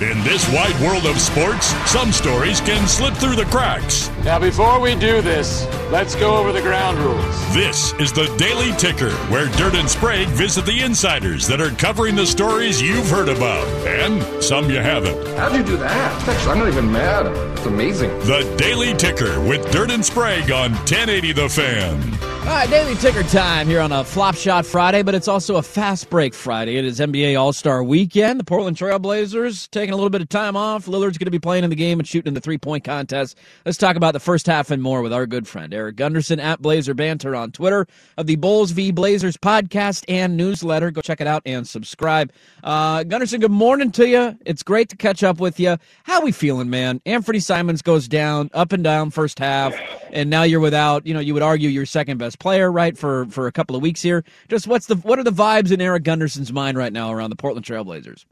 [0.00, 4.08] In this wide world of sports, some stories can slip through the cracks.
[4.22, 7.52] Now, before we do this, let's go over the ground rules.
[7.52, 12.14] This is the Daily Ticker, where Dirt and Sprague visit the insiders that are covering
[12.14, 15.16] the stories you've heard about and some you haven't.
[15.36, 16.28] How'd you do that?
[16.28, 17.26] Actually, I'm not even mad.
[17.58, 18.10] It's amazing.
[18.20, 22.37] The Daily Ticker with Dirt and Sprague on 1080 The Fan.
[22.48, 25.62] All right, daily ticker time here on a flop shot Friday, but it's also a
[25.62, 26.76] fast break Friday.
[26.76, 28.40] It is NBA All Star weekend.
[28.40, 30.86] The Portland Trailblazers taking a little bit of time off.
[30.86, 33.36] Lillard's going to be playing in the game and shooting in the three point contest.
[33.66, 36.62] Let's talk about the first half and more with our good friend Eric Gunderson at
[36.62, 40.90] Blazer Banter on Twitter of the Bulls v Blazers podcast and newsletter.
[40.90, 42.32] Go check it out and subscribe.
[42.64, 44.38] Uh, Gunderson, good morning to you.
[44.46, 45.76] It's great to catch up with you.
[46.04, 47.00] How we feeling, man?
[47.04, 49.78] Anfernee Simons goes down, up and down first half,
[50.10, 51.06] and now you're without.
[51.06, 53.82] You know, you would argue your second best player, right, for for a couple of
[53.82, 54.24] weeks here.
[54.48, 57.36] Just what's the what are the vibes in Eric Gunderson's mind right now around the
[57.36, 58.24] Portland Trailblazers?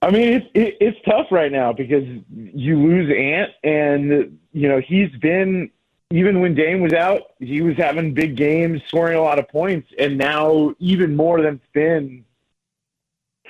[0.00, 4.80] I mean, it's it, it's tough right now because you lose Ant, and you know
[4.80, 5.70] he's been
[6.10, 9.88] even when Dame was out, he was having big games, scoring a lot of points,
[9.98, 12.24] and now even more than it's been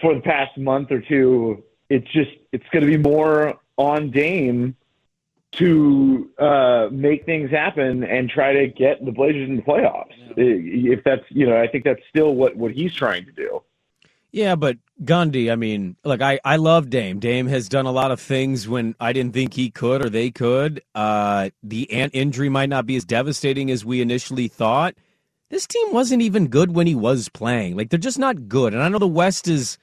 [0.01, 1.63] for the past month or two.
[1.89, 4.77] It's just it's going to be more on Dame
[5.53, 10.13] to uh, make things happen and try to get the Blazers in the playoffs.
[10.37, 13.63] If that's you know, I think that's still what what he's trying to do.
[14.31, 17.19] Yeah, but Gundy, I mean, look, I, I love Dame.
[17.19, 20.31] Dame has done a lot of things when I didn't think he could or they
[20.31, 20.83] could.
[20.95, 24.95] Uh, the Ant injury might not be as devastating as we initially thought.
[25.49, 27.75] This team wasn't even good when he was playing.
[27.75, 28.75] Like, they're just not good.
[28.75, 29.79] And I know the West is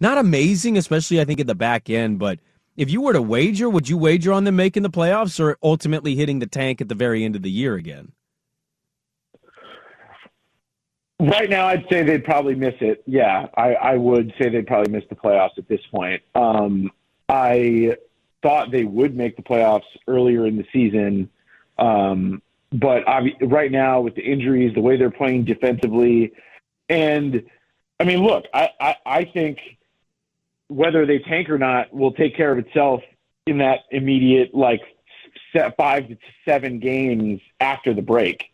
[0.00, 2.38] not amazing, especially, I think, at the back end, but
[2.80, 6.16] if you were to wager, would you wager on them making the playoffs or ultimately
[6.16, 8.12] hitting the tank at the very end of the year again?
[11.20, 13.02] Right now, I'd say they'd probably miss it.
[13.04, 16.22] Yeah, I, I would say they'd probably miss the playoffs at this point.
[16.34, 16.90] Um,
[17.28, 17.96] I
[18.42, 21.28] thought they would make the playoffs earlier in the season,
[21.76, 22.40] um,
[22.72, 23.04] but
[23.42, 26.32] right now with the injuries, the way they're playing defensively,
[26.88, 27.42] and
[28.00, 29.58] I mean, look, I, I, I think
[30.70, 33.02] whether they tank or not will take care of itself
[33.46, 34.80] in that immediate like
[35.76, 38.49] five to seven games after the break.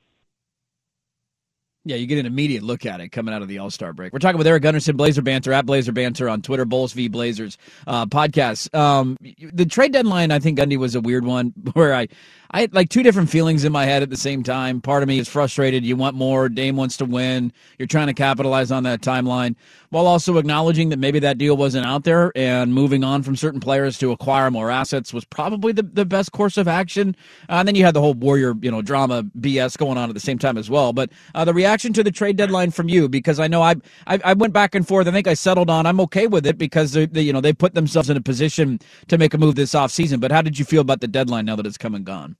[1.86, 4.12] Yeah, you get an immediate look at it coming out of the All Star break.
[4.12, 7.58] We're talking with Eric Gunderson, Blazer Banter at Blazer Banter on Twitter, Bulls v Blazers
[7.86, 8.74] uh, podcast.
[8.74, 9.16] Um,
[9.52, 12.08] the trade deadline, I think Gundy was a weird one where I,
[12.50, 14.80] I had like two different feelings in my head at the same time.
[14.80, 15.84] Part of me is frustrated.
[15.84, 16.48] You want more.
[16.48, 17.52] Dame wants to win.
[17.78, 19.54] You're trying to capitalize on that timeline
[19.90, 23.60] while also acknowledging that maybe that deal wasn't out there and moving on from certain
[23.60, 27.14] players to acquire more assets was probably the, the best course of action.
[27.48, 30.14] Uh, and then you had the whole Warrior, you know, drama BS going on at
[30.14, 30.92] the same time as well.
[30.92, 33.76] But uh, the reaction to the trade deadline from you, because I know I,
[34.06, 35.06] I, I went back and forth.
[35.06, 37.52] I think I settled on I'm okay with it because they, they, you know they
[37.52, 40.20] put themselves in a position to make a move this offseason.
[40.20, 42.36] But how did you feel about the deadline now that it's come and gone?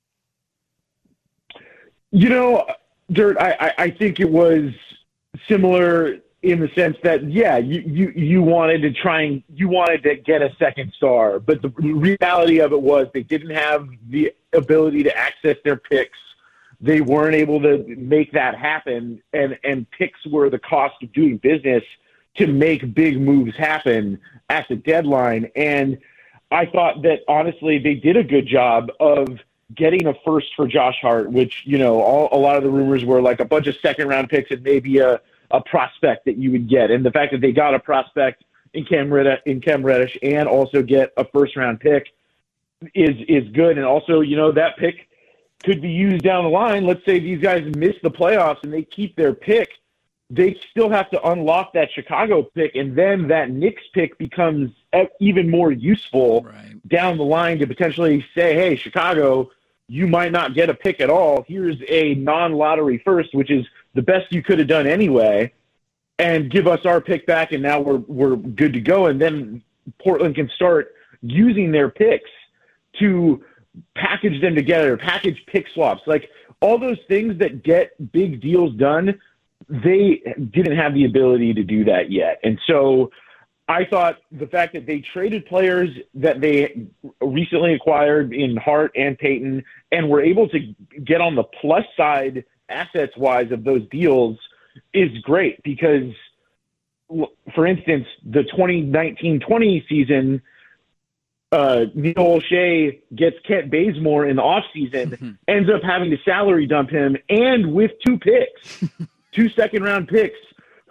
[2.11, 2.65] You know,
[3.11, 4.71] Dirt, I, I think it was
[5.47, 10.03] similar in the sense that yeah, you, you you wanted to try and you wanted
[10.03, 14.31] to get a second star, but the reality of it was they didn't have the
[14.53, 16.17] ability to access their picks.
[16.79, 21.37] They weren't able to make that happen, and and picks were the cost of doing
[21.37, 21.83] business
[22.35, 24.19] to make big moves happen
[24.49, 25.49] at the deadline.
[25.55, 25.97] And
[26.51, 29.39] I thought that honestly, they did a good job of
[29.75, 33.03] getting a first for Josh Hart, which, you know, all, a lot of the rumors
[33.03, 35.19] were like a bunch of second round picks and maybe a,
[35.51, 36.91] a prospect that you would get.
[36.91, 40.47] And the fact that they got a prospect in Cam, Reddish, in Cam Reddish and
[40.47, 42.13] also get a first round pick
[42.93, 43.77] is, is good.
[43.77, 45.09] And also, you know, that pick
[45.63, 46.85] could be used down the line.
[46.85, 49.69] Let's say these guys miss the playoffs and they keep their pick.
[50.29, 54.71] They still have to unlock that Chicago pick, and then that Knicks pick becomes
[55.21, 56.75] even more useful right.
[56.87, 59.49] down the line to potentially say, "Hey, Chicago,
[59.87, 61.45] you might not get a pick at all.
[61.47, 65.53] Here's a non lottery first, which is the best you could have done anyway.
[66.19, 69.05] and give us our pick back, and now we're we're good to go.
[69.05, 69.61] And then
[70.01, 72.29] Portland can start using their picks
[72.99, 73.43] to
[73.95, 76.29] package them together, package pick swaps, like
[76.61, 79.19] all those things that get big deals done.
[79.69, 80.21] They
[80.51, 83.11] didn't have the ability to do that yet, and so
[83.69, 86.87] I thought the fact that they traded players that they
[87.19, 90.59] recently acquired in Hart and Payton and were able to
[91.03, 94.37] get on the plus side assets wise of those deals
[94.93, 96.13] is great because,
[97.55, 100.41] for instance, the 2019-20 season,
[101.51, 106.89] uh, Neil Olshey gets Kent Bazemore in the offseason, ends up having to salary dump
[106.89, 108.83] him, and with two picks,
[109.31, 110.37] two second round picks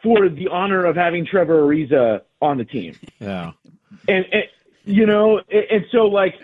[0.03, 2.95] for the honor of having Trevor Ariza on the team.
[3.19, 3.53] Yeah.
[4.09, 4.45] And, and
[4.85, 6.35] you know, and, and so like,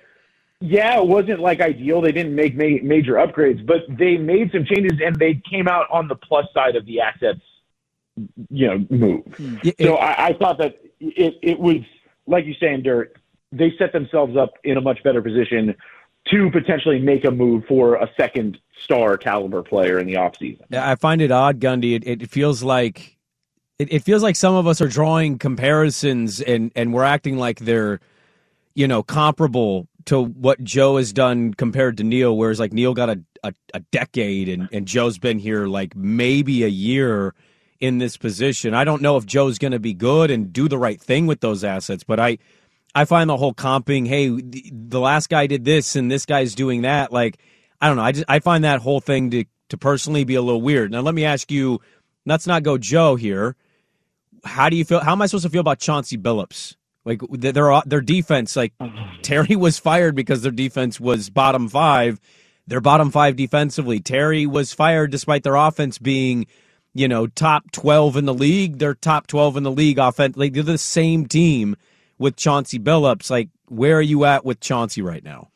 [0.60, 2.00] yeah, it wasn't like ideal.
[2.00, 5.86] They didn't make ma- major upgrades, but they made some changes and they came out
[5.90, 7.40] on the plus side of the assets,
[8.50, 9.60] you know, move.
[9.62, 11.78] Yeah, so I, I thought that it, it was,
[12.26, 13.16] like you saying, Dirt,
[13.52, 15.74] they set themselves up in a much better position
[16.30, 20.72] to potentially make a move for a second star caliber player in the offseason.
[20.72, 21.96] I find it odd, Gundy.
[21.96, 23.16] It, it feels like
[23.78, 27.60] it, it feels like some of us are drawing comparisons and and we're acting like
[27.60, 28.00] they're
[28.74, 33.10] you know comparable to what Joe has done compared to Neil, whereas like Neil got
[33.10, 37.34] a, a, a decade and, and Joe's been here like maybe a year
[37.80, 38.74] in this position.
[38.74, 41.40] I don't know if Joe's going to be good and do the right thing with
[41.40, 42.38] those assets, but I
[42.94, 46.82] I find the whole comping, hey, the, last guy did this and this guy's doing
[46.82, 47.38] that, like
[47.80, 48.04] I don't know.
[48.04, 50.92] I just I find that whole thing to to personally be a little weird.
[50.92, 51.80] Now let me ask you,
[52.26, 53.56] let's not go Joe here.
[54.44, 55.00] How do you feel?
[55.00, 56.76] How am I supposed to feel about Chauncey Billups?
[57.04, 58.72] Like their their defense, like
[59.22, 62.20] Terry was fired because their defense was bottom five.
[62.68, 63.98] They're bottom five defensively.
[63.98, 66.46] Terry was fired despite their offense being,
[66.94, 68.78] you know, top twelve in the league.
[68.78, 70.36] They're top twelve in the league offense.
[70.36, 71.74] Like they're the same team
[72.18, 73.30] with Chauncey Billups.
[73.30, 75.48] Like where are you at with Chauncey right now?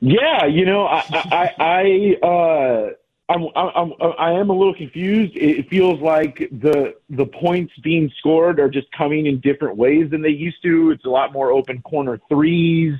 [0.00, 2.90] Yeah, you know, I I, I uh
[3.28, 5.32] I'm, I'm I am a little confused.
[5.36, 10.22] It feels like the the points being scored are just coming in different ways than
[10.22, 10.92] they used to.
[10.92, 12.94] It's a lot more open corner threes.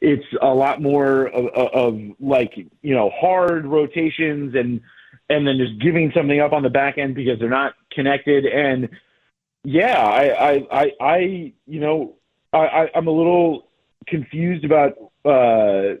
[0.00, 4.80] It's a lot more of, of like you know hard rotations and
[5.28, 8.44] and then just giving something up on the back end because they're not connected.
[8.44, 8.88] And
[9.64, 11.18] yeah, I I I, I
[11.66, 12.16] you know
[12.52, 13.68] I, I'm a little
[14.06, 14.92] confused about
[15.24, 15.96] uh,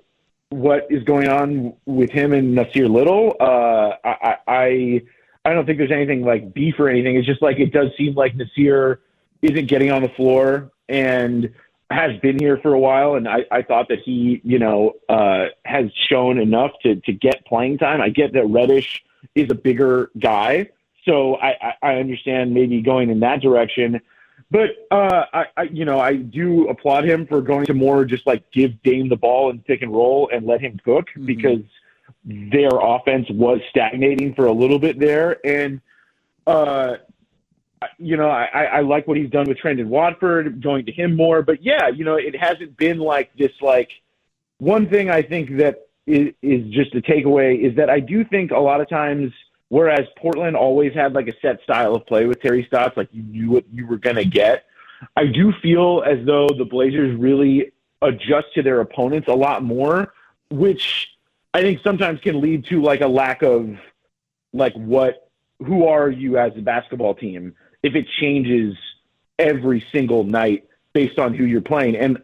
[0.50, 3.36] what is going on with him and Nassir Little.
[3.40, 5.02] Uh, I, I
[5.44, 7.16] I don't think there's anything like beef or anything.
[7.16, 8.98] It's just like it does seem like Nassir
[9.42, 11.52] isn't getting on the floor and
[11.90, 13.14] has been here for a while.
[13.14, 17.44] And I, I thought that he, you know, uh, has shown enough to to get
[17.46, 18.00] playing time.
[18.00, 20.70] I get that Reddish is a bigger guy,
[21.04, 24.00] so I, I, I understand maybe going in that direction.
[24.50, 28.26] But uh, I, I, you know, I do applaud him for going to more just
[28.26, 31.26] like give Dame the ball and pick and roll and let him cook mm-hmm.
[31.26, 31.60] because
[32.24, 35.44] their offense was stagnating for a little bit there.
[35.44, 35.80] And
[36.46, 36.96] uh,
[37.98, 41.42] you know, I, I like what he's done with Trendon Watford, going to him more.
[41.42, 43.52] But yeah, you know, it hasn't been like this.
[43.60, 43.90] Like
[44.58, 48.52] one thing I think that is, is just a takeaway is that I do think
[48.52, 49.32] a lot of times–
[49.74, 53.24] Whereas Portland always had like a set style of play with Terry Stotts, like you
[53.24, 54.66] knew what you were going to get.
[55.16, 60.14] I do feel as though the Blazers really adjust to their opponents a lot more,
[60.48, 61.08] which
[61.52, 63.76] I think sometimes can lead to like a lack of
[64.52, 65.28] like what
[65.58, 68.76] who are you as a basketball team if it changes
[69.40, 71.96] every single night based on who you're playing.
[71.96, 72.22] And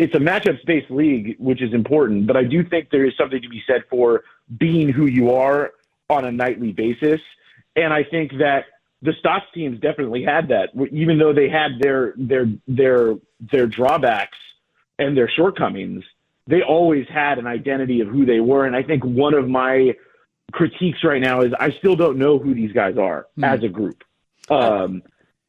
[0.00, 3.40] it's a matchups based league, which is important, but I do think there is something
[3.40, 4.24] to be said for
[4.58, 5.70] being who you are
[6.12, 7.20] on a nightly basis.
[7.76, 8.64] And I think that
[9.02, 14.38] the Stotts teams definitely had that, even though they had their their their their drawbacks
[14.98, 16.04] and their shortcomings.
[16.46, 19.94] They always had an identity of who they were, and I think one of my
[20.52, 23.44] critiques right now is I still don't know who these guys are mm.
[23.44, 24.02] as a group.
[24.50, 25.02] Um,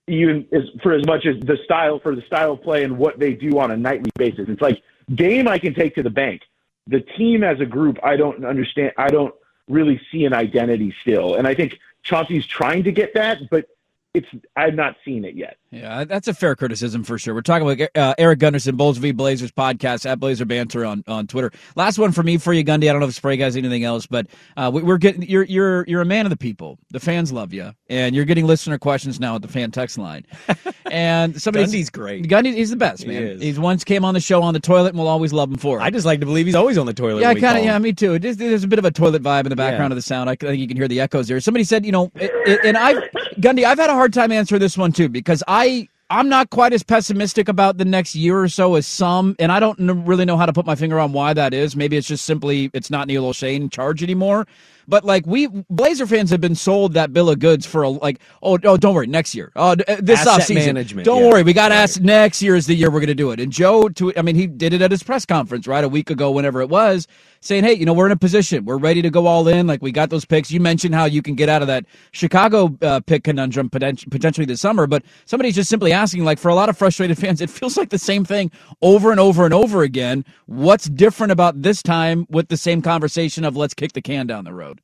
[0.07, 3.19] even as, for as much as the style for the style of play and what
[3.19, 4.81] they do on a nightly basis, it's like
[5.13, 6.41] game I can take to the bank.
[6.87, 8.91] The team as a group, I don't understand.
[8.97, 9.33] I don't
[9.67, 11.35] really see an identity still.
[11.35, 13.67] And I think Chauncey's trying to get that, but
[14.13, 15.57] it's I've not seen it yet.
[15.73, 17.33] Yeah, that's a fair criticism for sure.
[17.33, 21.25] We're talking about uh, Eric Gunderson, Bulls v Blazers podcast at Blazer Banter on, on
[21.25, 21.51] Twitter.
[21.75, 22.89] Last one for me for you, Gundy.
[22.89, 25.83] I don't know if Sprague has anything else, but uh, we, are getting you're you're
[25.87, 26.77] you're a man of the people.
[26.91, 30.27] The fans love you, and you're getting listener questions now at the fan text line.
[30.91, 32.27] and somebody Gundy's great.
[32.27, 33.23] Gundy, he's the best, man.
[33.23, 33.41] is.
[33.41, 35.79] He's once came on the show on the toilet, and we'll always love him for
[35.79, 35.81] it.
[35.81, 37.21] I just like to believe he's always on the toilet.
[37.21, 37.65] yeah, kind of.
[37.65, 38.13] Yeah, me too.
[38.13, 39.93] Is, there's a bit of a toilet vibe in the background Yeah.
[39.93, 40.29] of the sound.
[40.29, 41.39] I think you can hear the echoes there.
[41.39, 42.93] Somebody said, you know, it, it, and I,
[43.39, 45.62] Gundy, I've had a hard time answering this one too because I.
[46.09, 49.59] I'm not quite as pessimistic about the next year or so as some, and I
[49.59, 51.75] don't really know how to put my finger on why that is.
[51.75, 54.45] Maybe it's just simply it's not Neil Olshey in charge anymore.
[54.87, 58.19] But like we Blazer fans have been sold that bill of goods for a, like
[58.41, 59.51] oh oh don't worry next year.
[59.55, 60.65] Oh d- this Asset offseason.
[60.67, 61.29] management, don't yeah.
[61.29, 63.39] worry we got to ask next year is the year we're going to do it.
[63.39, 66.09] And Joe to I mean he did it at his press conference right a week
[66.09, 67.07] ago whenever it was
[67.41, 69.81] saying hey you know we're in a position we're ready to go all in like
[69.81, 70.51] we got those picks.
[70.51, 74.45] You mentioned how you can get out of that Chicago uh, pick conundrum poten- potentially
[74.45, 77.49] this summer but somebody's just simply asking like for a lot of frustrated fans it
[77.49, 80.25] feels like the same thing over and over and over again.
[80.47, 84.45] What's different about this time with the same conversation of let's kick the can down
[84.45, 84.81] the road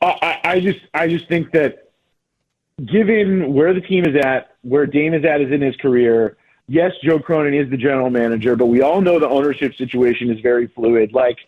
[0.00, 1.90] I, I just I just think that
[2.84, 6.36] given where the team is at, where Dame is at is in his career,
[6.68, 10.40] yes, Joe Cronin is the general manager, but we all know the ownership situation is
[10.40, 11.12] very fluid.
[11.12, 11.38] Like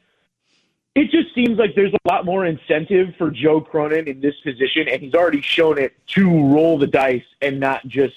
[0.95, 4.89] it just seems like there's a lot more incentive for Joe Cronin in this position,
[4.89, 8.17] and he's already shown it to roll the dice and not just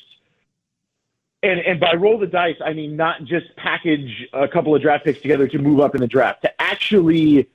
[1.44, 5.06] and and by roll the dice, I mean not just package a couple of draft
[5.06, 7.50] picks together to move up in the draft, to actually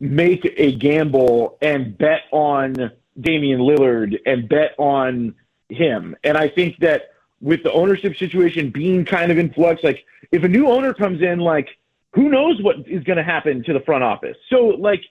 [0.00, 2.90] make a gamble and bet on
[3.20, 5.34] Damian Lillard and bet on
[5.68, 6.16] him.
[6.24, 10.42] And I think that with the ownership situation being kind of in flux, like if
[10.42, 11.78] a new owner comes in, like
[12.12, 14.36] who knows what is going to happen to the front office?
[14.48, 15.04] So like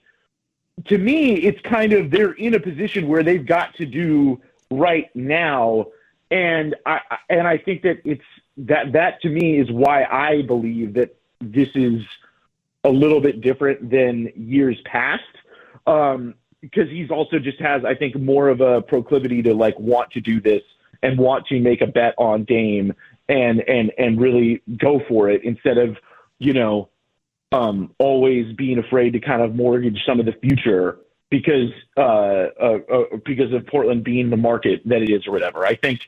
[0.85, 4.41] to me, it's kind of they're in a position where they've got to do
[4.71, 5.87] right now,
[6.31, 8.23] and I and I think that it's
[8.57, 12.03] that that to me is why I believe that this is
[12.83, 15.23] a little bit different than years past.
[15.87, 20.11] Um, because he's also just has, I think, more of a proclivity to like want
[20.11, 20.61] to do this
[21.01, 22.93] and want to make a bet on Dame
[23.29, 25.95] and and and really go for it instead of
[26.39, 26.89] you know
[27.51, 32.79] um, always being afraid to kind of mortgage some of the future because uh, uh,
[32.91, 35.65] uh, because of Portland being the market that it is or whatever.
[35.65, 36.01] I think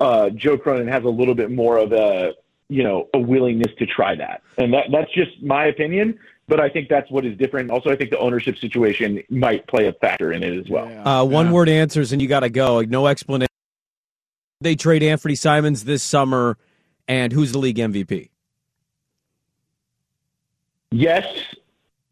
[0.00, 2.34] uh, Joe Cronin has a little bit more of a
[2.68, 6.18] you know a willingness to try that, and that that's just my opinion.
[6.46, 7.70] But I think that's what is different.
[7.70, 11.08] Also, I think the ownership situation might play a factor in it as well.
[11.08, 12.82] Uh, one word answers, and you got to go.
[12.82, 13.48] No explanation.
[14.60, 16.58] They trade Anfernee Simons this summer,
[17.08, 18.28] and who's the league MVP?
[20.90, 21.26] Yes,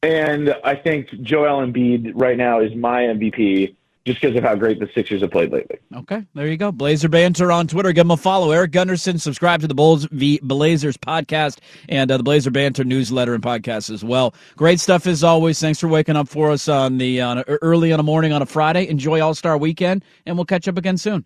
[0.03, 4.81] and I think Joel Embiid right now is my MVP just because of how great
[4.81, 5.79] the Sixers have played lately.
[5.95, 6.73] Okay, there you go.
[6.73, 7.93] Blazer Banter on Twitter.
[7.93, 8.51] Give him a follow.
[8.51, 9.19] Eric Gunderson.
[9.19, 13.91] Subscribe to the Bulls v Blazers podcast and uh, the Blazer Banter newsletter and podcast
[13.91, 14.35] as well.
[14.57, 15.61] Great stuff as always.
[15.61, 18.43] Thanks for waking up for us on the on a, early in the morning on
[18.43, 18.89] a Friday.
[18.89, 21.25] Enjoy All Star Weekend, and we'll catch up again soon.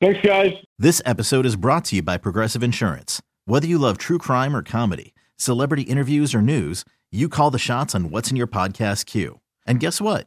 [0.00, 0.52] Thanks, guys.
[0.78, 3.22] This episode is brought to you by Progressive Insurance.
[3.46, 7.94] Whether you love true crime or comedy, celebrity interviews or news, you call the shots
[7.94, 9.40] on what's in your podcast queue.
[9.66, 10.26] And guess what?